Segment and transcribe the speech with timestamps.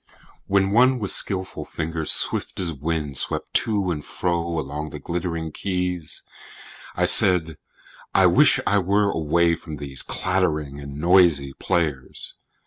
[0.47, 5.51] WHEN one with skillful fingers swift as wind Swept to and fro along the glittering
[5.51, 6.23] keys,
[6.95, 7.57] I said:
[8.11, 12.33] I wish I were away from these Clattering and noisy players!